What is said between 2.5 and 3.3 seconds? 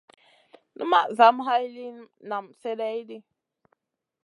slèh ɗi.